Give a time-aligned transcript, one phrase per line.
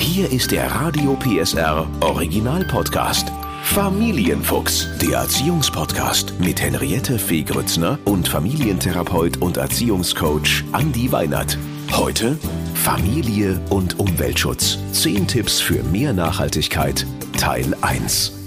[0.00, 3.30] Hier ist der Radio PSR Original Podcast.
[3.64, 11.58] Familienfuchs, der Erziehungspodcast mit Henriette Fee Grützner und Familientherapeut und Erziehungscoach Andi Weinert.
[11.92, 12.38] Heute
[12.74, 14.78] Familie und Umweltschutz.
[14.92, 17.06] Zehn Tipps für mehr Nachhaltigkeit.
[17.38, 18.39] Teil 1.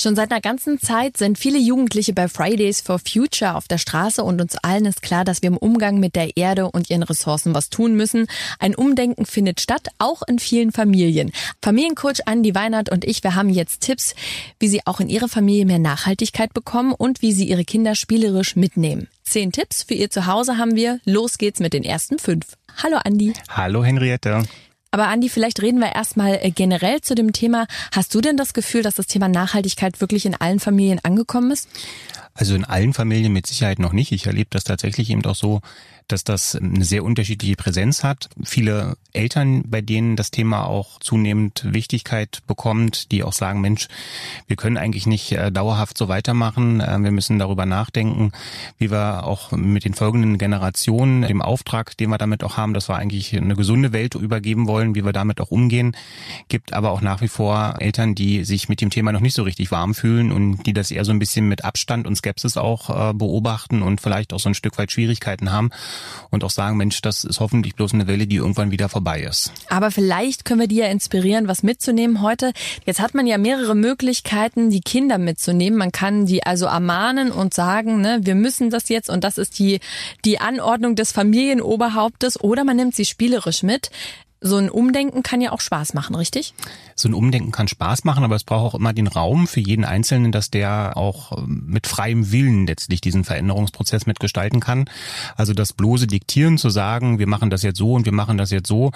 [0.00, 4.24] Schon seit einer ganzen Zeit sind viele Jugendliche bei Fridays for Future auf der Straße
[4.24, 7.52] und uns allen ist klar, dass wir im Umgang mit der Erde und ihren Ressourcen
[7.52, 8.26] was tun müssen.
[8.58, 11.32] Ein Umdenken findet statt, auch in vielen Familien.
[11.60, 14.14] Familiencoach Andi Weinert und ich, wir haben jetzt Tipps,
[14.58, 18.56] wie Sie auch in Ihrer Familie mehr Nachhaltigkeit bekommen und wie Sie Ihre Kinder spielerisch
[18.56, 19.06] mitnehmen.
[19.22, 21.00] Zehn Tipps für Ihr Zuhause haben wir.
[21.04, 22.46] Los geht's mit den ersten fünf.
[22.82, 23.34] Hallo Andi.
[23.50, 24.44] Hallo Henriette.
[24.92, 27.66] Aber Andi, vielleicht reden wir erstmal äh, generell zu dem Thema.
[27.94, 31.68] Hast du denn das Gefühl, dass das Thema Nachhaltigkeit wirklich in allen Familien angekommen ist?
[32.34, 34.12] Also in allen Familien mit Sicherheit noch nicht.
[34.12, 35.60] Ich erlebe das tatsächlich eben auch so,
[36.10, 38.28] dass das eine sehr unterschiedliche Präsenz hat.
[38.42, 43.88] Viele Eltern, bei denen das Thema auch zunehmend Wichtigkeit bekommt, die auch sagen, Mensch,
[44.46, 46.80] wir können eigentlich nicht äh, dauerhaft so weitermachen.
[46.80, 48.32] Äh, wir müssen darüber nachdenken,
[48.78, 52.88] wie wir auch mit den folgenden Generationen, dem Auftrag, den wir damit auch haben, dass
[52.88, 55.96] wir eigentlich eine gesunde Welt übergeben wollen, wie wir damit auch umgehen.
[56.48, 59.42] Gibt aber auch nach wie vor Eltern, die sich mit dem Thema noch nicht so
[59.42, 62.16] richtig warm fühlen und die das eher so ein bisschen mit Abstand und
[62.56, 65.70] auch äh, beobachten und vielleicht auch so ein Stück weit Schwierigkeiten haben
[66.30, 69.52] und auch sagen, Mensch, das ist hoffentlich bloß eine Welle, die irgendwann wieder vorbei ist.
[69.68, 72.52] Aber vielleicht können wir die ja inspirieren, was mitzunehmen heute.
[72.84, 75.78] Jetzt hat man ja mehrere Möglichkeiten, die Kinder mitzunehmen.
[75.78, 79.58] Man kann die also ermahnen und sagen, ne, wir müssen das jetzt und das ist
[79.58, 79.80] die,
[80.24, 83.90] die Anordnung des Familienoberhauptes oder man nimmt sie spielerisch mit
[84.40, 86.54] so ein Umdenken kann ja auch Spaß machen, richtig?
[86.94, 89.84] So ein Umdenken kann Spaß machen, aber es braucht auch immer den Raum für jeden
[89.84, 94.86] Einzelnen, dass der auch ähm, mit freiem Willen letztlich diesen Veränderungsprozess mitgestalten kann.
[95.36, 98.50] Also das bloße Diktieren zu sagen, wir machen das jetzt so und wir machen das
[98.50, 98.92] jetzt so,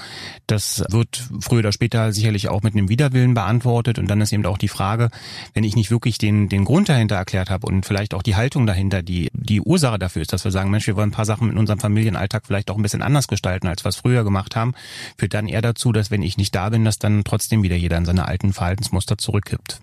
[0.46, 3.98] das wird früher oder später sicherlich auch mit einem Widerwillen beantwortet.
[3.98, 5.10] Und dann ist eben auch die Frage,
[5.52, 8.66] wenn ich nicht wirklich den, den Grund dahinter erklärt habe und vielleicht auch die Haltung
[8.66, 11.50] dahinter, die die Ursache dafür ist, dass wir sagen, Mensch, wir wollen ein paar Sachen
[11.50, 14.74] in unserem Familienalltag vielleicht auch ein bisschen anders gestalten, als wir es früher gemacht haben,
[15.18, 17.96] für dann eher dazu, dass wenn ich nicht da bin, dass dann trotzdem wieder jeder
[17.96, 19.80] in seine alten Verhaltensmuster zurückkippt.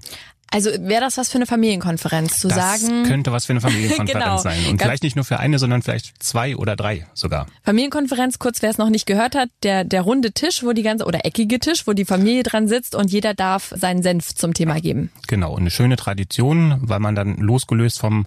[0.54, 3.04] Also wäre das was für eine Familienkonferenz zu das sagen?
[3.06, 4.38] könnte was für eine Familienkonferenz genau.
[4.38, 4.60] sein.
[4.66, 7.48] Und Ganz vielleicht nicht nur für eine, sondern vielleicht zwei oder drei sogar.
[7.64, 11.06] Familienkonferenz, kurz wer es noch nicht gehört hat, der, der runde Tisch, wo die ganze,
[11.06, 14.82] oder eckige Tisch, wo die Familie dran sitzt und jeder darf seinen Senf zum Thema
[14.82, 15.10] geben.
[15.28, 18.26] Genau, eine schöne Tradition, weil man dann losgelöst vom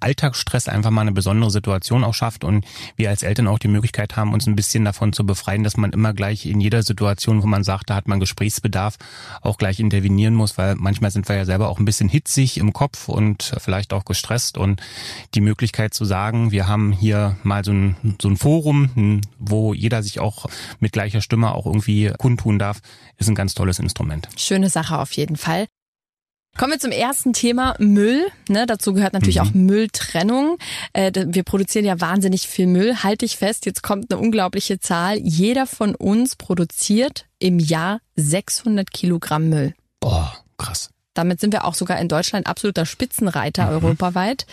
[0.00, 2.64] Alltagsstress einfach mal eine besondere Situation auch schafft und
[2.96, 5.92] wir als Eltern auch die Möglichkeit haben, uns ein bisschen davon zu befreien, dass man
[5.92, 8.96] immer gleich in jeder Situation, wo man sagt, da hat man Gesprächsbedarf,
[9.40, 12.72] auch gleich intervenieren muss, weil manchmal sind wir ja selber auch ein bisschen hitzig im
[12.72, 14.80] Kopf und vielleicht auch gestresst und
[15.34, 20.02] die Möglichkeit zu sagen, wir haben hier mal so ein, so ein Forum, wo jeder
[20.02, 20.46] sich auch
[20.80, 22.80] mit gleicher Stimme auch irgendwie kundtun darf,
[23.16, 24.28] ist ein ganz tolles Instrument.
[24.36, 25.66] Schöne Sache auf jeden Fall.
[26.56, 28.28] Kommen wir zum ersten Thema Müll.
[28.48, 29.42] Ne, dazu gehört natürlich mhm.
[29.42, 30.56] auch Mülltrennung.
[30.94, 33.02] Äh, wir produzieren ja wahnsinnig viel Müll.
[33.02, 35.18] Halte ich fest, jetzt kommt eine unglaubliche Zahl.
[35.18, 39.74] Jeder von uns produziert im Jahr 600 Kilogramm Müll.
[40.00, 40.88] Boah, krass.
[41.12, 43.72] Damit sind wir auch sogar in Deutschland absoluter Spitzenreiter mhm.
[43.72, 44.46] europaweit.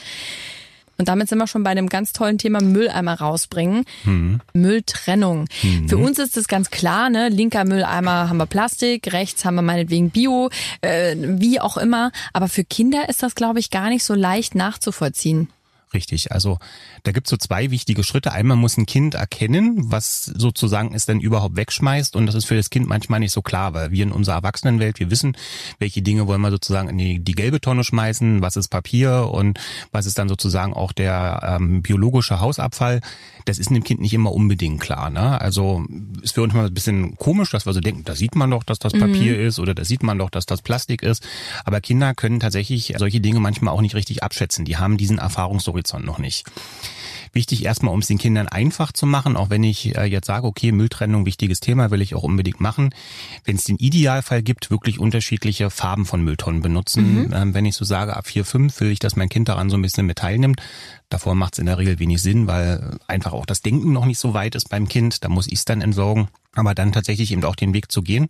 [0.98, 3.86] Und damit sind wir schon bei einem ganz tollen Thema Mülleimer rausbringen.
[4.04, 4.42] Mhm.
[4.54, 5.48] Mülltrennung.
[5.64, 5.90] Mhm.
[5.90, 7.30] Für uns ist es ganz klar, ne?
[7.30, 10.50] Linker Mülleimer haben wir Plastik, rechts haben wir meinetwegen Bio,
[10.82, 12.12] äh, wie auch immer.
[12.32, 15.50] Aber für Kinder ist das, glaube ich, gar nicht so leicht nachzuvollziehen.
[15.94, 16.32] Richtig.
[16.32, 16.58] Also
[17.04, 18.32] da gibt's so zwei wichtige Schritte.
[18.32, 22.16] Einmal muss ein Kind erkennen, was sozusagen es denn überhaupt wegschmeißt.
[22.16, 25.00] Und das ist für das Kind manchmal nicht so klar, weil wir in unserer Erwachsenenwelt,
[25.00, 25.38] wir wissen,
[25.78, 29.60] welche Dinge wollen wir sozusagen in die, die gelbe Tonne schmeißen, was ist Papier und
[29.92, 33.02] was ist dann sozusagen auch der ähm, biologische Hausabfall.
[33.46, 35.10] Das ist dem Kind nicht immer unbedingt klar.
[35.10, 35.40] Ne?
[35.40, 35.86] Also
[36.22, 38.64] ist für uns mal ein bisschen komisch, dass wir so denken, da sieht man doch,
[38.64, 39.48] dass das Papier mhm.
[39.48, 41.26] ist oder da sieht man doch, dass das Plastik ist.
[41.66, 44.66] Aber Kinder können tatsächlich solche Dinge manchmal auch nicht richtig abschätzen.
[44.66, 46.46] Die haben diesen Erfahrungshorizont Horizont noch nicht.
[47.34, 50.46] Wichtig erstmal, um es den Kindern einfach zu machen, auch wenn ich äh, jetzt sage,
[50.46, 52.94] okay, Mülltrennung, wichtiges Thema, will ich auch unbedingt machen.
[53.44, 57.24] Wenn es den Idealfall gibt, wirklich unterschiedliche Farben von Mülltonnen benutzen.
[57.24, 57.34] Mhm.
[57.34, 59.78] Ähm, wenn ich so sage, ab vier, fünf will ich, dass mein Kind daran so
[59.78, 60.62] ein bisschen mit teilnimmt.
[61.14, 64.18] Davor macht es in der Regel wenig Sinn, weil einfach auch das Denken noch nicht
[64.18, 65.24] so weit ist beim Kind.
[65.24, 68.28] Da muss ich es dann entsorgen aber dann tatsächlich eben auch den Weg zu gehen,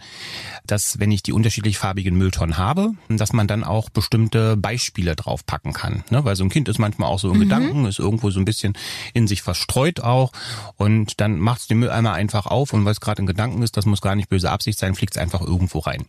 [0.66, 5.74] dass wenn ich die unterschiedlich farbigen Mülltonnen habe, dass man dann auch bestimmte Beispiele draufpacken
[5.74, 6.04] kann.
[6.10, 6.24] Ne?
[6.24, 7.42] Weil so ein Kind ist manchmal auch so in mhm.
[7.42, 8.74] Gedanken, ist irgendwo so ein bisschen
[9.14, 10.32] in sich verstreut auch
[10.78, 13.76] und dann macht es den Mülleimer einfach auf und weil es gerade in Gedanken ist,
[13.76, 16.06] das muss gar nicht böse Absicht sein, fliegt es einfach irgendwo rein.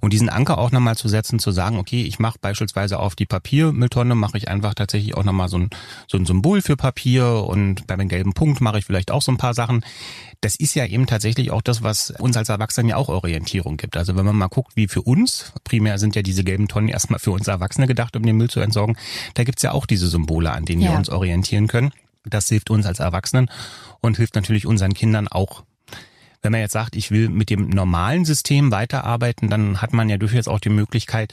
[0.00, 3.26] Und diesen Anker auch nochmal zu setzen, zu sagen, okay, ich mache beispielsweise auf die
[3.26, 5.70] Papiermülltonne, mache ich einfach tatsächlich auch nochmal so ein,
[6.06, 9.32] so ein Symbol für Papier und bei dem gelben Punkt mache ich vielleicht auch so
[9.32, 9.84] ein paar Sachen.
[10.40, 13.96] Das ist ja eben tatsächlich auch das, was uns als Erwachsenen ja auch Orientierung gibt.
[13.96, 17.18] Also wenn man mal guckt, wie für uns, primär sind ja diese gelben Tonnen erstmal
[17.18, 18.96] für uns Erwachsene gedacht, um den Müll zu entsorgen,
[19.34, 20.90] da gibt's ja auch diese Symbole, an denen ja.
[20.90, 21.92] wir uns orientieren können.
[22.24, 23.50] Das hilft uns als Erwachsenen
[24.00, 25.64] und hilft natürlich unseren Kindern auch
[26.44, 30.18] wenn man jetzt sagt, ich will mit dem normalen System weiterarbeiten, dann hat man ja
[30.18, 31.32] durchaus auch die Möglichkeit,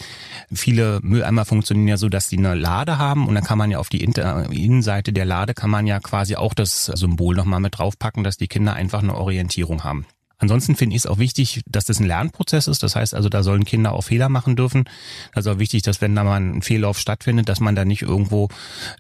[0.52, 3.78] viele Mülleimer funktionieren ja so, dass die eine Lade haben und dann kann man ja
[3.78, 8.24] auf die Innenseite der Lade kann man ja quasi auch das Symbol nochmal mit draufpacken,
[8.24, 10.06] dass die Kinder einfach eine Orientierung haben.
[10.42, 12.82] Ansonsten finde ich es auch wichtig, dass das ein Lernprozess ist.
[12.82, 14.86] Das heißt also, da sollen Kinder auch Fehler machen dürfen.
[15.34, 18.50] Also auch wichtig, dass wenn da mal ein Fehllauf stattfindet, dass man da nicht irgendwo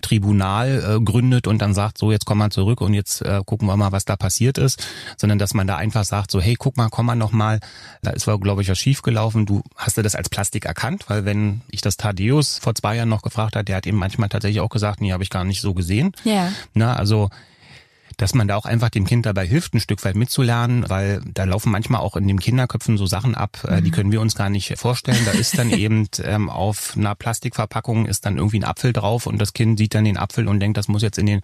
[0.01, 3.67] Tribunal äh, gründet und dann sagt, so jetzt komm mal zurück und jetzt äh, gucken
[3.67, 4.85] wir mal, was da passiert ist,
[5.17, 7.59] sondern dass man da einfach sagt, so hey, guck mal, komm mal noch mal,
[8.03, 9.47] da ist glaube ich was schiefgelaufen.
[9.47, 13.09] Du hast du das als Plastik erkannt, weil wenn ich das Thaddeus vor zwei Jahren
[13.09, 15.61] noch gefragt hat, der hat eben manchmal tatsächlich auch gesagt, nee, habe ich gar nicht
[15.61, 16.13] so gesehen.
[16.23, 16.51] Ja.
[16.75, 17.29] Na, also
[18.17, 21.43] dass man da auch einfach dem Kind dabei hilft, ein Stück weit mitzulernen, weil da
[21.43, 23.83] laufen manchmal auch in den Kinderköpfen so Sachen ab, mhm.
[23.83, 25.19] die können wir uns gar nicht vorstellen.
[25.25, 29.39] Da ist dann eben ähm, auf einer Plastikverpackung ist dann irgendwie ein Apfel drauf und
[29.39, 31.41] das Kind sieht dann den Apfel und denkt, das muss jetzt in den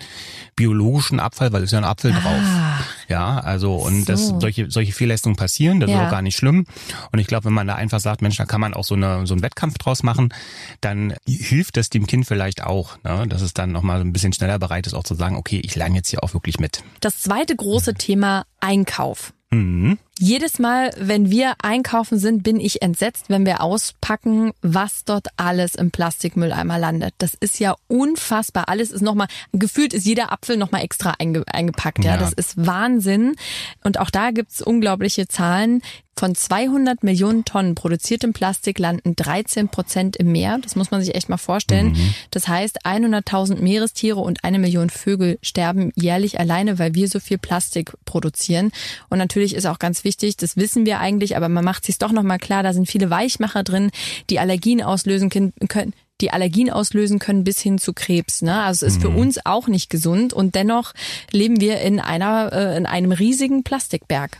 [0.55, 2.19] biologischen Abfall, weil es ist ja ein Apfel ah.
[2.19, 2.96] drauf.
[3.07, 4.05] Ja, also und so.
[4.05, 6.01] das solche solche Fehlleistungen passieren, das ja.
[6.01, 6.65] ist auch gar nicht schlimm.
[7.11, 9.25] Und ich glaube, wenn man da einfach sagt, Mensch, da kann man auch so eine
[9.25, 10.33] so einen Wettkampf draus machen,
[10.81, 13.25] dann hilft das dem Kind vielleicht auch, ne?
[13.27, 15.95] dass es dann nochmal ein bisschen schneller bereit ist, auch zu sagen, okay, ich lerne
[15.95, 16.83] jetzt hier auch wirklich mit.
[16.99, 19.33] Das zweite große Thema Einkauf.
[19.51, 19.97] Mhm.
[20.19, 25.75] Jedes Mal, wenn wir einkaufen sind, bin ich entsetzt, wenn wir auspacken, was dort alles
[25.75, 27.13] im Plastikmülleimer landet.
[27.19, 28.69] Das ist ja unfassbar.
[28.69, 32.03] Alles ist nochmal, gefühlt ist jeder Apfel nochmal extra einge, eingepackt.
[32.03, 32.15] Ja.
[32.15, 33.35] ja, das ist Wahnsinn.
[33.83, 35.81] Und auch da gibt's unglaubliche Zahlen.
[36.17, 40.57] Von 200 Millionen Tonnen produziertem Plastik landen 13 Prozent im Meer.
[40.63, 41.89] Das muss man sich echt mal vorstellen.
[41.89, 42.13] Mhm.
[42.31, 47.37] Das heißt, 100.000 Meerestiere und eine Million Vögel sterben jährlich alleine, weil wir so viel
[47.37, 48.71] Plastik produzieren.
[49.09, 52.11] Und natürlich ist auch ganz wichtig, das wissen wir eigentlich, aber man macht sich doch
[52.11, 53.91] nochmal klar, da sind viele Weichmacher drin,
[54.29, 58.41] die Allergien auslösen können die Allergien auslösen können bis hin zu Krebs.
[58.41, 58.63] Ne?
[58.63, 59.01] Also es ist mhm.
[59.01, 60.93] für uns auch nicht gesund und dennoch
[61.31, 64.39] leben wir in einer äh, in einem riesigen Plastikberg.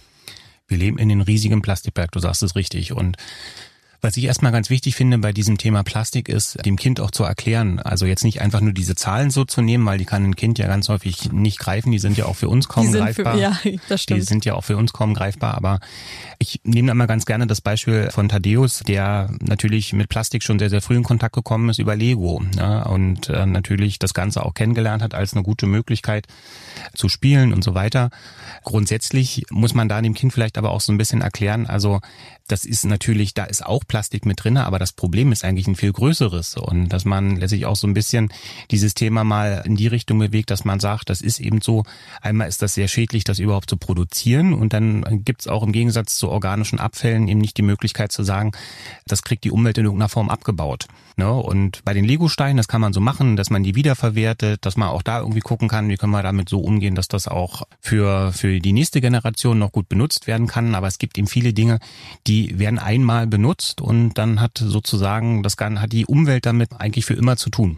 [0.67, 2.93] Wir leben in den riesigen Plastikberg, du sagst es richtig.
[2.93, 3.17] Und
[4.01, 7.23] was ich erstmal ganz wichtig finde bei diesem Thema Plastik ist, dem Kind auch zu
[7.23, 7.79] erklären.
[7.79, 10.59] Also jetzt nicht einfach nur diese Zahlen so zu nehmen, weil die kann ein Kind
[10.59, 11.91] ja ganz häufig nicht greifen.
[11.91, 13.33] Die sind ja auch für uns kaum greifbar.
[13.33, 13.59] Für, ja,
[13.89, 14.21] das stimmt.
[14.21, 15.55] Die sind ja auch für uns kaum greifbar.
[15.55, 15.79] Aber
[16.37, 20.59] ich nehme da mal ganz gerne das Beispiel von Thaddeus, der natürlich mit Plastik schon
[20.59, 22.43] sehr, sehr früh in Kontakt gekommen ist über Lego.
[22.55, 26.27] Ja, und äh, natürlich das Ganze auch kennengelernt hat als eine gute Möglichkeit
[26.93, 28.11] zu spielen und so weiter.
[28.63, 31.99] Grundsätzlich muss man da dem Kind vielleicht aber auch so ein bisschen erklären, also
[32.47, 35.75] das ist natürlich, da ist auch Plastik mit drinne, aber das Problem ist eigentlich ein
[35.75, 38.29] viel größeres und dass man letztlich auch so ein bisschen
[38.71, 41.83] dieses Thema mal in die Richtung bewegt, dass man sagt, das ist eben so,
[42.21, 45.71] einmal ist das sehr schädlich, das überhaupt zu produzieren und dann gibt es auch im
[45.71, 48.51] Gegensatz zu organischen Abfällen eben nicht die Möglichkeit zu sagen,
[49.05, 50.87] das kriegt die Umwelt in irgendeiner Form abgebaut.
[51.19, 51.33] Ne?
[51.33, 54.89] Und bei den Legosteinen, das kann man so machen, dass man die wiederverwertet, dass man
[54.89, 58.31] auch da irgendwie gucken kann, wie können wir damit so umgehen, dass das auch für,
[58.33, 60.75] für die nächste Generation noch gut benutzt werden kann.
[60.75, 61.79] Aber es gibt eben viele Dinge,
[62.27, 67.13] die werden einmal benutzt und dann hat sozusagen das hat die Umwelt damit eigentlich für
[67.13, 67.77] immer zu tun.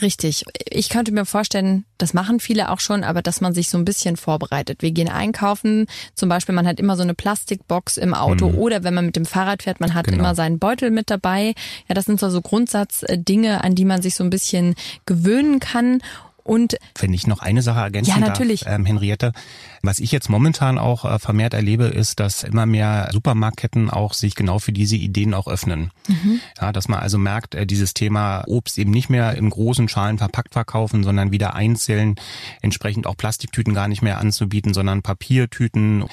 [0.00, 0.44] Richtig.
[0.70, 3.84] Ich könnte mir vorstellen, das machen viele auch schon, aber dass man sich so ein
[3.84, 4.80] bisschen vorbereitet.
[4.80, 8.58] Wir gehen einkaufen, zum Beispiel man hat immer so eine Plastikbox im Auto mhm.
[8.58, 10.18] oder wenn man mit dem Fahrrad fährt, man hat genau.
[10.18, 11.54] immer seinen Beutel mit dabei.
[11.88, 16.00] Ja, das sind so, so Grundsatzdinge, an die man sich so ein bisschen gewöhnen kann.
[16.44, 18.60] Und wenn ich noch eine Sache ergänzen ja, natürlich.
[18.60, 19.32] darf, ähm, Henriette,
[19.82, 24.34] was ich jetzt momentan auch äh, vermehrt erlebe, ist, dass immer mehr Supermarktketten auch sich
[24.34, 25.90] genau für diese Ideen auch öffnen.
[26.08, 26.40] Mhm.
[26.60, 30.18] Ja, dass man also merkt, äh, dieses Thema Obst eben nicht mehr in großen Schalen
[30.18, 32.16] verpackt verkaufen, sondern wieder einzeln,
[32.62, 36.04] entsprechend auch Plastiktüten gar nicht mehr anzubieten, sondern Papiertüten.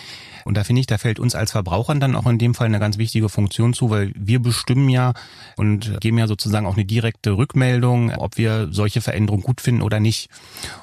[0.46, 2.80] Und da finde ich, da fällt uns als Verbrauchern dann auch in dem Fall eine
[2.80, 5.14] ganz wichtige Funktion zu, weil wir bestimmen ja
[5.58, 10.00] und geben ja sozusagen auch eine direkte Rückmeldung, ob wir solche Veränderungen gut finden oder
[10.00, 10.30] nicht.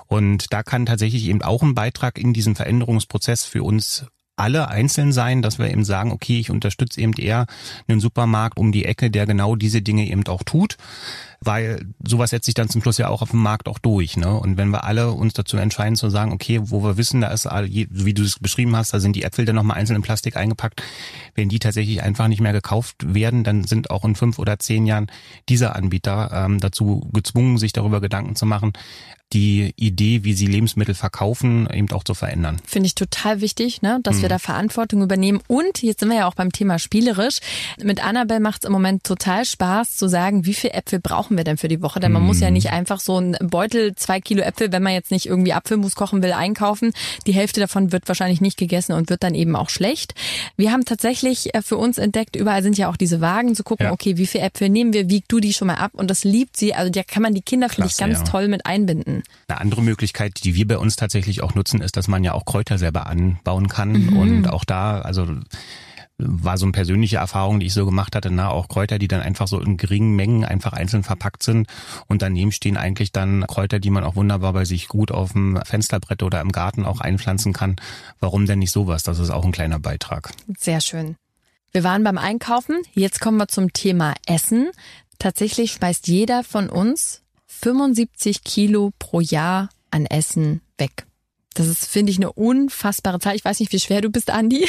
[0.08, 5.12] Und da kann tatsächlich eben auch ein Beitrag in diesem Veränderungsprozess für uns alle einzeln
[5.12, 7.47] sein, dass wir eben sagen, okay, ich unterstütze eben eher
[7.87, 10.79] einen Supermarkt um die Ecke, der genau diese Dinge eben auch tut,
[11.44, 14.16] weil sowas setzt sich dann zum Schluss ja auch auf dem Markt auch durch.
[14.16, 14.32] Ne?
[14.32, 17.46] Und wenn wir alle uns dazu entscheiden zu sagen, okay, wo wir wissen, da ist,
[17.46, 20.82] wie du es beschrieben hast, da sind die Äpfel dann nochmal einzeln in Plastik eingepackt,
[21.34, 24.87] wenn die tatsächlich einfach nicht mehr gekauft werden, dann sind auch in fünf oder zehn
[24.87, 25.08] Jahren
[25.49, 28.72] diese Anbieter ähm, dazu gezwungen, sich darüber Gedanken zu machen,
[29.32, 32.61] die Idee, wie sie Lebensmittel verkaufen, eben auch zu verändern.
[32.66, 34.22] Finde ich total wichtig, ne, dass mhm.
[34.22, 35.40] wir da Verantwortung übernehmen.
[35.49, 37.38] Und jetzt sind wir ja auch beim Thema spielerisch.
[37.82, 41.38] Mit Annabelle macht es im Moment total Spaß zu sagen, wie viel Äpfel brauchen kochen
[41.38, 42.00] wir denn für die Woche?
[42.00, 42.26] Denn man mm.
[42.26, 45.52] muss ja nicht einfach so einen Beutel, zwei Kilo Äpfel, wenn man jetzt nicht irgendwie
[45.52, 46.92] Apfelmus kochen will, einkaufen.
[47.26, 50.14] Die Hälfte davon wird wahrscheinlich nicht gegessen und wird dann eben auch schlecht.
[50.56, 53.86] Wir haben tatsächlich äh, für uns entdeckt, überall sind ja auch diese Wagen, zu gucken,
[53.86, 53.92] ja.
[53.92, 55.92] okay, wie viel Äpfel nehmen wir, wiegt du die schon mal ab?
[55.94, 56.74] Und das liebt sie.
[56.74, 58.24] Also da kann man die Kinder, finde ich, ganz ja.
[58.24, 59.22] toll mit einbinden.
[59.48, 62.44] Eine andere Möglichkeit, die wir bei uns tatsächlich auch nutzen, ist, dass man ja auch
[62.44, 63.92] Kräuter selber anbauen kann.
[63.92, 64.16] Mhm.
[64.16, 65.26] Und auch da, also
[66.19, 69.21] war so eine persönliche Erfahrung, die ich so gemacht hatte, na, auch Kräuter, die dann
[69.21, 71.66] einfach so in geringen Mengen einfach einzeln verpackt sind
[72.07, 75.61] und daneben stehen eigentlich dann Kräuter, die man auch wunderbar bei sich gut auf dem
[75.64, 77.76] Fensterbrett oder im Garten auch einpflanzen kann.
[78.21, 79.02] Warum denn nicht sowas?
[79.02, 80.31] Das ist auch ein kleiner Beitrag.
[80.59, 81.16] Sehr schön.
[81.73, 82.83] Wir waren beim Einkaufen.
[82.92, 84.71] Jetzt kommen wir zum Thema Essen.
[85.19, 91.07] Tatsächlich schmeißt jeder von uns 75 Kilo pro Jahr an Essen weg.
[91.54, 93.37] Das ist, finde ich, eine unfassbare Zahl.
[93.37, 94.68] Ich weiß nicht, wie schwer du bist, Andi.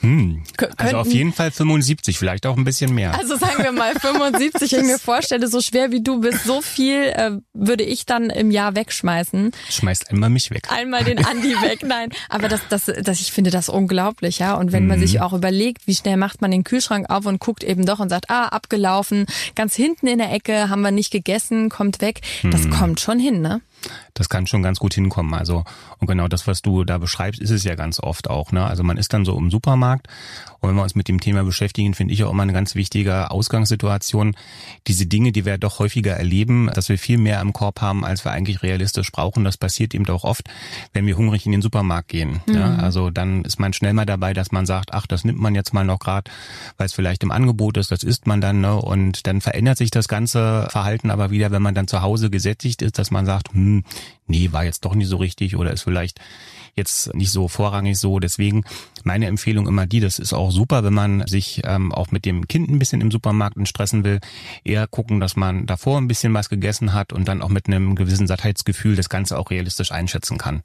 [0.00, 0.42] hm.
[0.76, 3.18] Also auf jeden Fall 75, vielleicht auch ein bisschen mehr.
[3.18, 4.72] Also sagen wir mal 75.
[4.72, 8.30] Wenn ich mir vorstelle, so schwer wie du bist, so viel äh, würde ich dann
[8.30, 9.52] im Jahr wegschmeißen.
[9.70, 10.68] Schmeißt einmal mich weg.
[10.70, 12.10] Einmal den Andi weg, nein.
[12.28, 14.54] Aber das, das, das, ich finde das unglaublich, ja.
[14.54, 14.88] Und wenn mhm.
[14.90, 17.98] man sich auch überlegt, wie schnell macht man den Kühlschrank auf und guckt eben doch
[17.98, 22.20] und sagt, ah, abgelaufen, ganz hinten in der Ecke haben wir nicht gegessen, kommt weg.
[22.42, 22.70] Das mhm.
[22.70, 23.60] kommt schon hin, ne?
[24.14, 25.34] Das kann schon ganz gut hinkommen.
[25.34, 25.64] Also,
[25.98, 28.52] und genau das, was du da beschreibst, ist es ja ganz oft auch.
[28.52, 28.64] Ne?
[28.64, 30.08] Also man ist dann so im Supermarkt
[30.60, 33.30] und wenn wir uns mit dem Thema beschäftigen, finde ich auch immer eine ganz wichtige
[33.30, 34.34] Ausgangssituation.
[34.86, 38.24] Diese Dinge, die wir doch häufiger erleben, dass wir viel mehr im Korb haben, als
[38.24, 39.44] wir eigentlich realistisch brauchen.
[39.44, 40.48] Das passiert eben auch oft,
[40.92, 42.40] wenn wir hungrig in den Supermarkt gehen.
[42.46, 42.54] Mhm.
[42.54, 42.74] Ja?
[42.76, 45.72] Also dann ist man schnell mal dabei, dass man sagt, ach, das nimmt man jetzt
[45.74, 46.30] mal noch gerade,
[46.78, 48.60] weil es vielleicht im Angebot ist, das isst man dann.
[48.60, 48.74] Ne?
[48.76, 52.82] Und dann verändert sich das ganze Verhalten aber wieder, wenn man dann zu Hause gesättigt
[52.82, 53.65] ist, dass man sagt, hm,
[54.26, 56.20] nee, war jetzt doch nicht so richtig oder ist vielleicht
[56.74, 58.20] jetzt nicht so vorrangig so.
[58.20, 58.64] Deswegen
[59.02, 62.46] meine Empfehlung immer die, das ist auch super, wenn man sich ähm, auch mit dem
[62.48, 64.20] Kind ein bisschen im Supermarkt stressen will,
[64.64, 67.94] eher gucken, dass man davor ein bisschen was gegessen hat und dann auch mit einem
[67.94, 70.62] gewissen Sattheitsgefühl das Ganze auch realistisch einschätzen kann.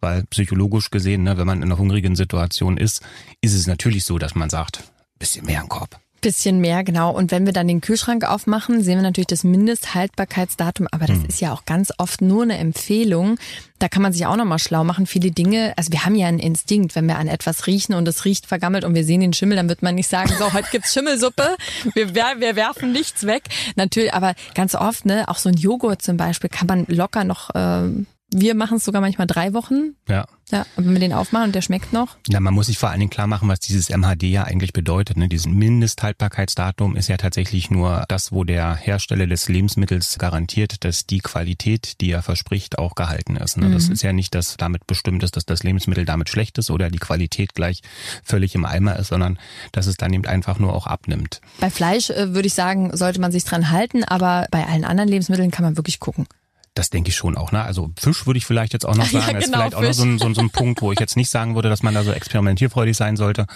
[0.00, 3.02] Weil psychologisch gesehen, ne, wenn man in einer hungrigen Situation ist,
[3.40, 4.82] ist es natürlich so, dass man sagt,
[5.18, 6.01] bisschen mehr im Korb.
[6.22, 7.10] Bisschen mehr, genau.
[7.10, 10.86] Und wenn wir dann den Kühlschrank aufmachen, sehen wir natürlich das Mindesthaltbarkeitsdatum.
[10.92, 11.26] Aber das hm.
[11.26, 13.38] ist ja auch ganz oft nur eine Empfehlung.
[13.80, 15.06] Da kann man sich auch nochmal schlau machen.
[15.06, 18.24] Viele Dinge, also wir haben ja einen Instinkt, wenn wir an etwas riechen und es
[18.24, 20.92] riecht vergammelt und wir sehen den Schimmel, dann wird man nicht sagen, so, heute gibt's
[20.92, 21.56] Schimmelsuppe.
[21.94, 23.42] Wir, wir werfen nichts weg.
[23.74, 27.50] Natürlich, aber ganz oft, ne, auch so ein Joghurt zum Beispiel kann man locker noch
[27.54, 27.88] äh,
[28.34, 29.94] wir machen es sogar manchmal drei Wochen.
[30.08, 30.26] Ja.
[30.52, 32.18] Ja, wenn wir den aufmachen und der schmeckt noch.
[32.28, 35.16] Ja, man muss sich vor allen Dingen klar machen, was dieses MHD ja eigentlich bedeutet.
[35.16, 35.26] Ne?
[35.26, 41.20] Dieses Mindesthaltbarkeitsdatum ist ja tatsächlich nur das, wo der Hersteller des Lebensmittels garantiert, dass die
[41.20, 43.56] Qualität, die er verspricht, auch gehalten ist.
[43.56, 43.68] Ne?
[43.68, 43.72] Mhm.
[43.72, 46.90] Das ist ja nicht, dass damit bestimmt ist, dass das Lebensmittel damit schlecht ist oder
[46.90, 47.80] die Qualität gleich
[48.22, 49.38] völlig im Eimer ist, sondern
[49.72, 51.40] dass es dann eben einfach nur auch abnimmt.
[51.60, 55.08] Bei Fleisch äh, würde ich sagen, sollte man sich dran halten, aber bei allen anderen
[55.08, 56.26] Lebensmitteln kann man wirklich gucken.
[56.74, 57.52] Das denke ich schon auch.
[57.52, 57.62] Ne?
[57.62, 59.38] Also Fisch würde ich vielleicht jetzt auch noch sagen.
[59.38, 59.76] Ja, genau, das ist vielleicht Fisch.
[59.76, 61.82] auch noch so ein, so, so ein Punkt, wo ich jetzt nicht sagen würde, dass
[61.82, 63.46] man da so experimentierfreudig sein sollte.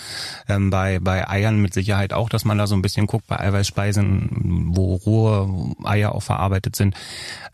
[0.49, 3.40] Ähm, bei, bei Eiern mit Sicherheit auch, dass man da so ein bisschen guckt, bei
[3.40, 6.94] Eiweißspeisen, wo rohe Eier auch verarbeitet sind.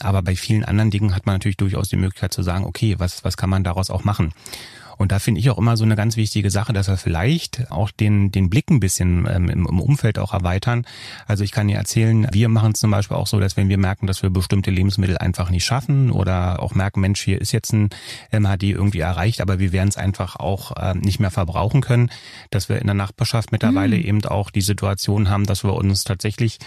[0.01, 3.25] Aber bei vielen anderen Dingen hat man natürlich durchaus die Möglichkeit zu sagen, okay, was,
[3.25, 4.33] was kann man daraus auch machen?
[5.03, 7.91] Und da finde ich auch immer so eine ganz wichtige Sache, dass wir vielleicht auch
[7.91, 10.87] den, den Blick ein bisschen ähm, im, im Umfeld auch erweitern.
[11.27, 13.79] Also ich kann dir erzählen, wir machen es zum Beispiel auch so, dass wenn wir
[13.79, 17.73] merken, dass wir bestimmte Lebensmittel einfach nicht schaffen oder auch merken, Mensch, hier ist jetzt
[17.73, 17.91] ein
[18.31, 22.09] MHD irgendwie erreicht, aber wir werden es einfach auch äh, nicht mehr verbrauchen können,
[22.51, 24.05] dass wir in der Nachbarschaft mittlerweile mhm.
[24.05, 26.59] eben auch die Situation haben, dass wir uns tatsächlich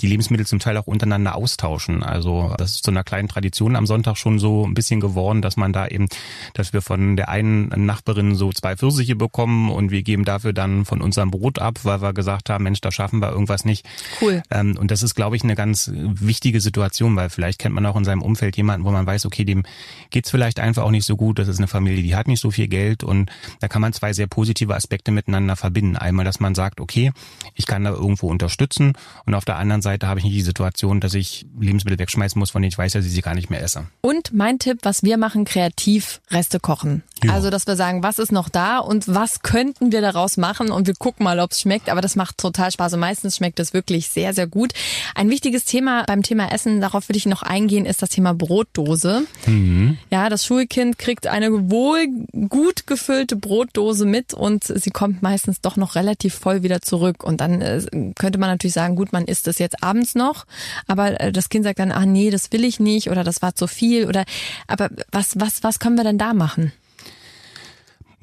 [0.00, 2.02] die Lebensmittel zum Teil auch untereinander austauschen.
[2.02, 5.58] Also das ist zu einer kleinen Tradition am Sonntag schon so ein bisschen geworden, dass
[5.58, 6.08] man da eben,
[6.54, 10.84] dass wir von der einen Nachbarin so zwei Pfirsiche bekommen und wir geben dafür dann
[10.84, 13.86] von unserem Brot ab, weil wir gesagt haben, Mensch, da schaffen wir irgendwas nicht.
[14.20, 14.42] Cool.
[14.50, 17.96] Ähm, und das ist, glaube ich, eine ganz wichtige Situation, weil vielleicht kennt man auch
[17.96, 19.64] in seinem Umfeld jemanden, wo man weiß, okay, dem
[20.10, 21.38] geht's vielleicht einfach auch nicht so gut.
[21.38, 24.12] Das ist eine Familie, die hat nicht so viel Geld und da kann man zwei
[24.12, 25.96] sehr positive Aspekte miteinander verbinden.
[25.96, 27.12] Einmal, dass man sagt, okay,
[27.54, 28.92] ich kann da irgendwo unterstützen
[29.26, 32.50] und auf der anderen Seite habe ich nicht die Situation, dass ich Lebensmittel wegschmeißen muss,
[32.50, 33.86] von denen ich weiß, dass ich sie gar nicht mehr esse.
[34.00, 37.02] Und mein Tipp, was wir machen, kreativ Reste kochen.
[37.22, 37.32] Ja.
[37.32, 40.86] Also, dass wir sagen, was ist noch da und was könnten wir daraus machen und
[40.86, 41.88] wir gucken mal, ob es schmeckt.
[41.88, 44.72] Aber das macht total Spaß und meistens schmeckt es wirklich sehr, sehr gut.
[45.14, 49.22] Ein wichtiges Thema beim Thema Essen, darauf würde ich noch eingehen, ist das Thema Brotdose.
[49.46, 49.98] Mhm.
[50.10, 52.06] Ja, das Schulkind kriegt eine wohl
[52.48, 57.22] gut gefüllte Brotdose mit und sie kommt meistens doch noch relativ voll wieder zurück.
[57.22, 57.80] Und dann äh,
[58.16, 60.46] könnte man natürlich sagen, gut, man isst das jetzt abends noch,
[60.86, 63.54] aber äh, das Kind sagt dann, ah nee, das will ich nicht oder das war
[63.54, 64.24] zu viel oder
[64.66, 66.72] aber was, was, was können wir denn da machen?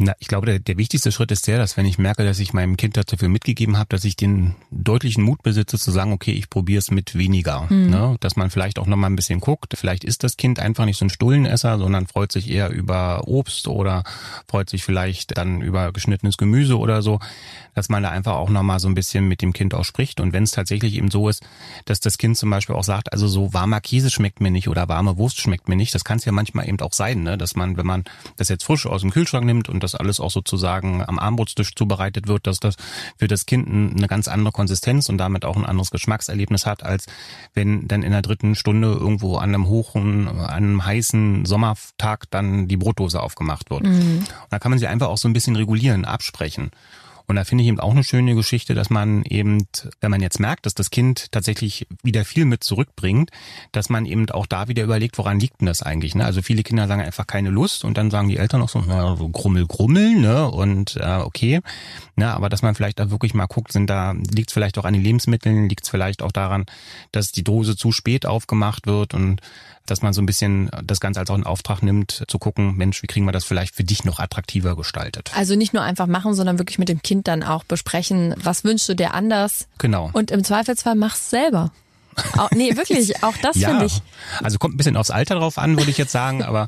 [0.01, 2.53] Na, ich glaube, der, der wichtigste Schritt ist der, dass wenn ich merke, dass ich
[2.53, 6.31] meinem Kind dazu viel mitgegeben habe, dass ich den deutlichen Mut besitze zu sagen, okay,
[6.31, 7.67] ich probiere es mit weniger.
[7.69, 7.89] Mhm.
[7.89, 8.15] Ne?
[8.21, 9.73] Dass man vielleicht auch noch mal ein bisschen guckt.
[9.75, 13.67] Vielleicht ist das Kind einfach nicht so ein Stullenesser, sondern freut sich eher über Obst
[13.67, 14.05] oder
[14.47, 17.19] freut sich vielleicht dann über geschnittenes Gemüse oder so.
[17.75, 20.21] Dass man da einfach auch noch mal so ein bisschen mit dem Kind auch spricht.
[20.21, 21.43] Und wenn es tatsächlich eben so ist,
[21.83, 24.87] dass das Kind zum Beispiel auch sagt, also so warmer Käse schmeckt mir nicht oder
[24.87, 27.37] warme Wurst schmeckt mir nicht, das kann es ja manchmal eben auch sein, ne?
[27.37, 28.05] dass man, wenn man
[28.37, 32.27] das jetzt frisch aus dem Kühlschrank nimmt und das alles auch sozusagen am Armbrotstisch zubereitet
[32.27, 32.75] wird, dass das
[33.17, 37.05] für das Kind eine ganz andere Konsistenz und damit auch ein anderes Geschmackserlebnis hat, als
[37.53, 42.67] wenn dann in der dritten Stunde irgendwo an einem hohen, an einem heißen Sommertag dann
[42.67, 43.83] die Brotdose aufgemacht wird.
[43.83, 44.19] Mhm.
[44.19, 46.71] Und da kann man sie einfach auch so ein bisschen regulieren, absprechen.
[47.29, 49.67] Und da finde ich eben auch eine schöne Geschichte, dass man eben,
[50.01, 53.29] wenn man jetzt merkt, dass das Kind tatsächlich wieder viel mit zurückbringt,
[53.71, 56.15] dass man eben auch da wieder überlegt, woran liegt denn das eigentlich?
[56.15, 56.25] Ne?
[56.25, 59.15] Also viele Kinder sagen einfach keine Lust und dann sagen die Eltern auch so, na,
[59.15, 60.49] so grummel, grummel, ne?
[60.49, 61.59] Und äh, okay.
[62.15, 62.33] Ne?
[62.33, 64.93] Aber dass man vielleicht da wirklich mal guckt, sind da, liegt es vielleicht auch an
[64.93, 66.65] den Lebensmitteln, liegt es vielleicht auch daran,
[67.11, 69.39] dass die Dose zu spät aufgemacht wird und
[69.89, 73.01] dass man so ein bisschen das Ganze als auch einen Auftrag nimmt, zu gucken, Mensch,
[73.01, 75.31] wie kriegen wir das vielleicht für dich noch attraktiver gestaltet.
[75.35, 78.89] Also nicht nur einfach machen, sondern wirklich mit dem Kind dann auch besprechen, was wünschst
[78.89, 79.67] du dir anders?
[79.77, 80.09] Genau.
[80.13, 81.71] Und im Zweifelsfall mach's selber.
[82.37, 84.01] Auch, nee, wirklich, auch das ja, finde ich.
[84.41, 86.67] Also kommt ein bisschen aufs Alter drauf an, würde ich jetzt sagen, aber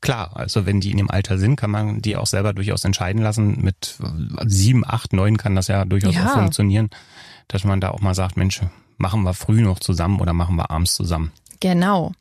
[0.00, 3.22] klar, also wenn die in dem Alter sind, kann man die auch selber durchaus entscheiden
[3.22, 3.62] lassen.
[3.62, 3.96] Mit
[4.46, 6.26] sieben, acht, neun kann das ja durchaus ja.
[6.26, 6.90] auch funktionieren,
[7.48, 8.60] dass man da auch mal sagt, Mensch,
[8.98, 11.32] machen wir früh noch zusammen oder machen wir abends zusammen.
[11.60, 12.12] Genau.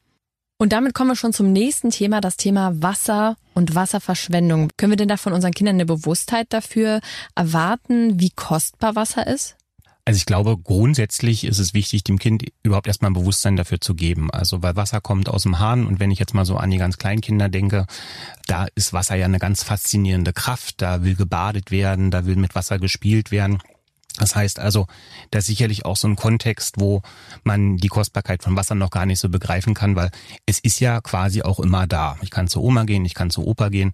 [0.61, 4.71] Und damit kommen wir schon zum nächsten Thema, das Thema Wasser und Wasserverschwendung.
[4.75, 6.99] Können wir denn da von unseren Kindern eine Bewusstheit dafür
[7.33, 9.55] erwarten, wie kostbar Wasser ist?
[10.03, 13.95] Also ich glaube, grundsätzlich ist es wichtig, dem Kind überhaupt erstmal ein Bewusstsein dafür zu
[13.95, 14.31] geben.
[14.31, 16.77] Also weil Wasser kommt aus dem Hahn und wenn ich jetzt mal so an die
[16.77, 17.85] ganz kleinen Kinder denke,
[18.47, 20.81] da ist Wasser ja eine ganz faszinierende Kraft.
[20.81, 23.59] Da will gebadet werden, da will mit Wasser gespielt werden.
[24.19, 24.85] Das heißt also,
[25.31, 27.01] das ist sicherlich auch so ein Kontext, wo
[27.43, 30.11] man die Kostbarkeit von Wasser noch gar nicht so begreifen kann, weil
[30.45, 32.17] es ist ja quasi auch immer da.
[32.21, 33.93] Ich kann zur Oma gehen, ich kann zur Opa gehen,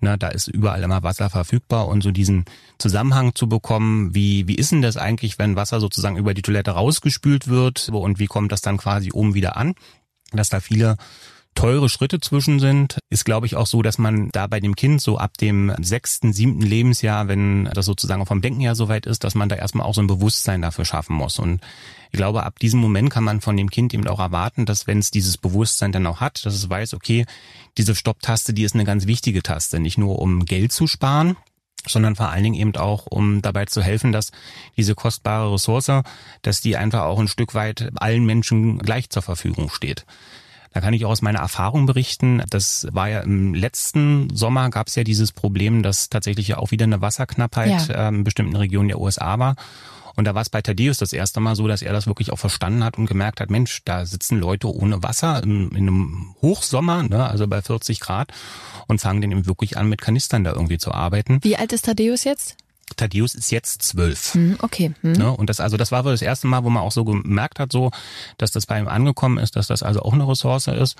[0.00, 2.44] ne, da ist überall immer Wasser verfügbar und so diesen
[2.78, 6.70] Zusammenhang zu bekommen, wie, wie ist denn das eigentlich, wenn Wasser sozusagen über die Toilette
[6.70, 9.74] rausgespült wird und wie kommt das dann quasi oben wieder an?
[10.30, 10.96] Dass da viele
[11.54, 15.00] teure Schritte zwischen sind, ist glaube ich auch so, dass man da bei dem Kind
[15.00, 19.34] so ab dem sechsten, siebten Lebensjahr, wenn das sozusagen vom Denken her soweit ist, dass
[19.34, 21.38] man da erstmal auch so ein Bewusstsein dafür schaffen muss.
[21.38, 21.60] Und
[22.10, 24.98] ich glaube, ab diesem Moment kann man von dem Kind eben auch erwarten, dass wenn
[24.98, 27.26] es dieses Bewusstsein dann auch hat, dass es weiß, okay,
[27.76, 31.36] diese Stopptaste, die ist eine ganz wichtige Taste, nicht nur um Geld zu sparen,
[31.86, 34.30] sondern vor allen Dingen eben auch, um dabei zu helfen, dass
[34.76, 36.02] diese kostbare Ressource,
[36.42, 40.06] dass die einfach auch ein Stück weit allen Menschen gleich zur Verfügung steht.
[40.74, 42.42] Da kann ich auch aus meiner Erfahrung berichten.
[42.50, 46.72] Das war ja im letzten Sommer gab es ja dieses Problem, dass tatsächlich ja auch
[46.72, 48.08] wieder eine Wasserknappheit ja.
[48.08, 49.54] ähm, in bestimmten Regionen der USA war.
[50.16, 52.38] Und da war es bei Thaddeus das erste Mal so, dass er das wirklich auch
[52.38, 57.04] verstanden hat und gemerkt hat, Mensch, da sitzen Leute ohne Wasser in, in einem Hochsommer,
[57.04, 58.32] ne, also bei 40 Grad
[58.86, 61.38] und fangen dann eben wirklich an, mit Kanistern da irgendwie zu arbeiten.
[61.42, 62.56] Wie alt ist Thaddeus jetzt?
[62.96, 64.34] Thaddeus ist jetzt zwölf.
[64.34, 64.94] Hm, okay.
[65.00, 65.12] Hm.
[65.12, 65.30] Ne?
[65.30, 67.72] Und das also das war wohl das erste Mal, wo man auch so gemerkt hat,
[67.72, 67.90] so,
[68.38, 70.96] dass das bei ihm angekommen ist, dass das also auch eine Ressource ist.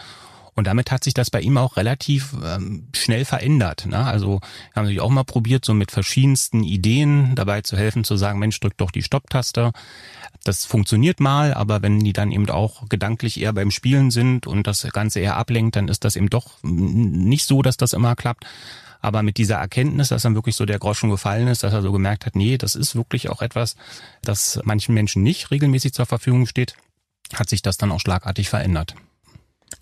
[0.57, 3.87] Und damit hat sich das bei ihm auch relativ ähm, schnell verändert.
[3.87, 3.99] Ne?
[3.99, 4.41] Also
[4.75, 8.61] haben sich auch mal probiert, so mit verschiedensten Ideen dabei zu helfen, zu sagen, Mensch,
[8.61, 9.73] drück doch die Stopptaste.
[10.45, 14.67] Das funktioniert mal, aber wenn die dann eben auch gedanklich eher beim Spielen sind und
[14.67, 18.45] das Ganze eher ablenkt, dann ist das eben doch nicht so, dass das immer klappt.
[19.05, 21.93] Aber mit dieser Erkenntnis, dass dann wirklich so der Groschen gefallen ist, dass er so
[21.93, 23.77] gemerkt hat, nee, das ist wirklich auch etwas,
[24.23, 26.75] das manchen Menschen nicht regelmäßig zur Verfügung steht,
[27.35, 28.95] hat sich das dann auch schlagartig verändert.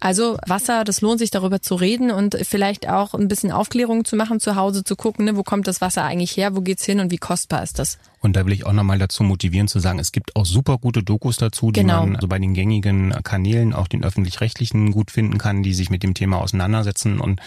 [0.00, 4.16] Also Wasser, das lohnt sich darüber zu reden und vielleicht auch ein bisschen Aufklärung zu
[4.16, 6.98] machen zu Hause, zu gucken, ne, wo kommt das Wasser eigentlich her, wo geht's hin
[6.98, 7.98] und wie kostbar ist das?
[8.22, 11.02] Und da will ich auch nochmal dazu motivieren zu sagen, es gibt auch super gute
[11.02, 12.06] Dokus dazu, die genau.
[12.06, 16.04] man so bei den gängigen Kanälen, auch den öffentlich-rechtlichen gut finden kann, die sich mit
[16.04, 17.20] dem Thema auseinandersetzen.
[17.20, 17.40] Und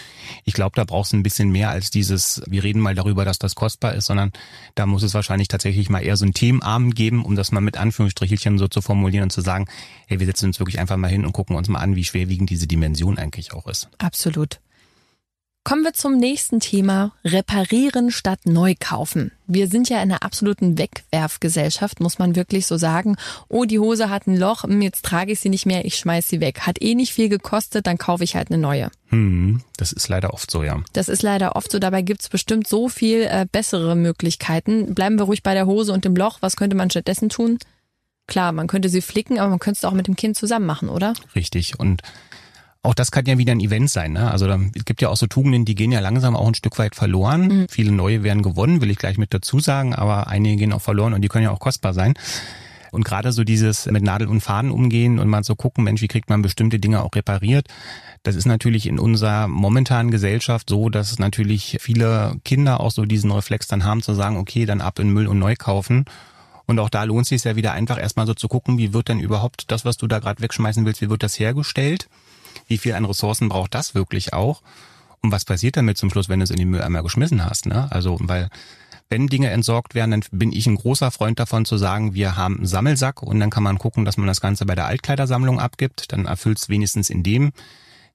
[0.44, 3.38] ich glaube, da brauchst du ein bisschen mehr als dieses, wir reden mal darüber, dass
[3.38, 4.32] das kostbar ist, sondern
[4.74, 7.78] da muss es wahrscheinlich tatsächlich mal eher so einen Themenabend geben, um das mal mit
[7.78, 9.66] Anführungsstrichelchen so zu formulieren und zu sagen,
[10.06, 12.50] hey, wir setzen uns wirklich einfach mal hin und gucken uns mal an, wie schwerwiegend
[12.50, 13.88] diese Dimension eigentlich auch ist.
[13.98, 14.60] Absolut.
[15.66, 17.10] Kommen wir zum nächsten Thema.
[17.24, 19.32] Reparieren statt neu kaufen.
[19.48, 23.16] Wir sind ja in einer absoluten Wegwerfgesellschaft, muss man wirklich so sagen.
[23.48, 26.28] Oh, die Hose hat ein Loch, hm, jetzt trage ich sie nicht mehr, ich schmeiß
[26.28, 26.60] sie weg.
[26.60, 28.92] Hat eh nicht viel gekostet, dann kaufe ich halt eine neue.
[29.08, 30.80] Hm, das ist leider oft so, ja.
[30.92, 31.80] Das ist leider oft so.
[31.80, 34.94] Dabei gibt's bestimmt so viel äh, bessere Möglichkeiten.
[34.94, 36.38] Bleiben wir ruhig bei der Hose und dem Loch.
[36.42, 37.58] Was könnte man stattdessen tun?
[38.28, 40.88] Klar, man könnte sie flicken, aber man könnte es auch mit dem Kind zusammen machen,
[40.88, 41.14] oder?
[41.34, 41.80] Richtig.
[41.80, 42.02] Und
[42.86, 44.12] auch das kann ja wieder ein Event sein.
[44.12, 44.30] Ne?
[44.30, 46.78] Also da, es gibt ja auch so Tugenden, die gehen ja langsam auch ein Stück
[46.78, 47.48] weit verloren.
[47.48, 47.66] Mhm.
[47.68, 51.12] Viele neue werden gewonnen, will ich gleich mit dazu sagen, aber einige gehen auch verloren
[51.12, 52.14] und die können ja auch kostbar sein.
[52.92, 56.08] Und gerade so dieses mit Nadel und Faden umgehen und mal so gucken, Mensch, wie
[56.08, 57.66] kriegt man bestimmte Dinge auch repariert,
[58.22, 63.30] das ist natürlich in unserer momentanen Gesellschaft so, dass natürlich viele Kinder auch so diesen
[63.32, 66.06] Reflex dann haben zu sagen, okay, dann ab in Müll und neu kaufen.
[66.66, 69.08] Und auch da lohnt es sich ja wieder einfach erstmal so zu gucken, wie wird
[69.08, 72.08] denn überhaupt das, was du da gerade wegschmeißen willst, wie wird das hergestellt?
[72.66, 74.62] Wie viel an Ressourcen braucht das wirklich auch?
[75.22, 77.66] Und was passiert damit zum Schluss, wenn du es in den Mülleimer geschmissen hast?
[77.66, 77.90] Ne?
[77.90, 78.48] Also, weil
[79.08, 82.56] wenn Dinge entsorgt werden, dann bin ich ein großer Freund davon zu sagen, wir haben
[82.56, 86.12] einen Sammelsack und dann kann man gucken, dass man das Ganze bei der Altkleidersammlung abgibt.
[86.12, 87.52] Dann erfüllt es wenigstens in dem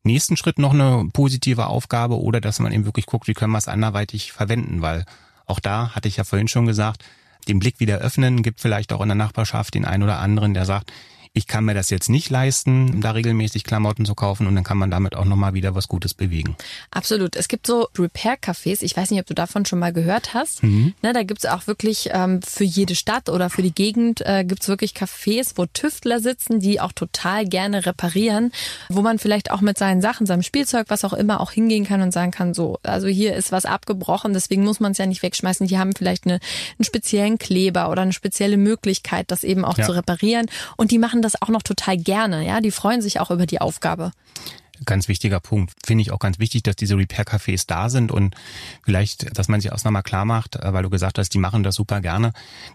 [0.04, 3.58] nächsten Schritt noch eine positive Aufgabe oder dass man eben wirklich guckt, wie können wir
[3.58, 5.06] es anderweitig verwenden, weil
[5.46, 7.06] auch da hatte ich ja vorhin schon gesagt,
[7.48, 10.66] den Blick wieder öffnen, gibt vielleicht auch in der Nachbarschaft den einen oder anderen, der
[10.66, 10.92] sagt,
[11.34, 14.78] ich kann mir das jetzt nicht leisten, da regelmäßig Klamotten zu kaufen und dann kann
[14.78, 16.58] man damit auch nochmal wieder was Gutes bewegen.
[16.92, 17.38] Absolut.
[17.38, 20.62] Es gibt so Repair-Cafés, ich weiß nicht, ob du davon schon mal gehört hast.
[20.62, 20.94] Mhm.
[21.02, 24.68] Ne, da gibt's auch wirklich ähm, für jede Stadt oder für die Gegend äh, gibt's
[24.68, 28.52] wirklich Cafés, wo Tüftler sitzen, die auch total gerne reparieren,
[28.90, 32.02] wo man vielleicht auch mit seinen Sachen, seinem Spielzeug, was auch immer, auch hingehen kann
[32.02, 35.24] und sagen kann, so, also hier ist was abgebrochen, deswegen muss man es ja nicht
[35.24, 35.66] wegschmeißen.
[35.66, 36.42] Die haben vielleicht eine,
[36.78, 39.86] einen speziellen Kleber oder eine spezielle Möglichkeit, das eben auch ja.
[39.86, 40.48] zu reparieren.
[40.76, 42.46] Und die machen machen das auch noch total gerne.
[42.46, 44.12] Ja, die freuen sich auch über die Aufgabe.
[44.84, 45.74] Ganz wichtiger Punkt.
[45.86, 48.34] Finde ich auch ganz wichtig, dass diese Repair-Cafés da sind und
[48.84, 51.62] vielleicht, dass man sich auch nochmal klar macht, äh, weil du gesagt hast, die machen
[51.62, 52.34] das super gerne.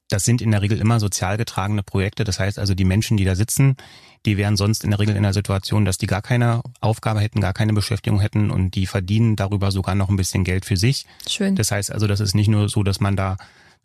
[0.09, 2.23] Das sind in der Regel immer sozial getragene Projekte.
[2.23, 3.77] Das heißt also, die Menschen, die da sitzen,
[4.25, 7.41] die wären sonst in der Regel in der Situation, dass die gar keine Aufgabe hätten,
[7.41, 11.07] gar keine Beschäftigung hätten und die verdienen darüber sogar noch ein bisschen Geld für sich.
[11.29, 11.57] Schön.
[11.57, 13.37] Das heißt also, das ist nicht nur so, dass man da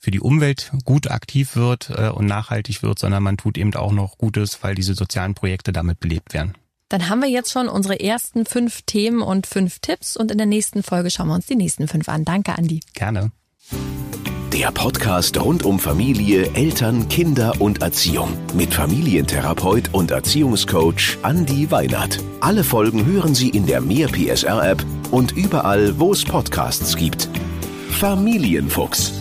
[0.02, 3.92] für die Umwelt gut aktiv wird äh, und nachhaltig wird, sondern man tut eben auch
[3.92, 6.56] noch Gutes, weil diese sozialen Projekte damit belebt werden.
[6.90, 10.48] Dann haben wir jetzt schon unsere ersten fünf Themen und fünf Tipps und in der
[10.48, 12.26] nächsten Folge schauen wir uns die nächsten fünf an.
[12.26, 12.82] Danke, Andi.
[12.94, 13.32] Gerne.
[14.52, 22.20] Der Podcast rund um Familie, Eltern, Kinder und Erziehung mit Familientherapeut und Erziehungscoach Andi Weinert.
[22.42, 27.30] Alle Folgen hören Sie in der Mehr PSR App und überall, wo es Podcasts gibt.
[27.92, 29.21] Familienfuchs